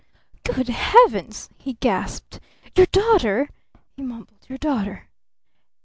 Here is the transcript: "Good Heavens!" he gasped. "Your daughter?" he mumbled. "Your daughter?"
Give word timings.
"Good 0.43 0.67
Heavens!" 0.67 1.47
he 1.59 1.73
gasped. 1.73 2.39
"Your 2.75 2.87
daughter?" 2.87 3.49
he 3.95 4.01
mumbled. 4.01 4.45
"Your 4.49 4.57
daughter?" 4.57 5.09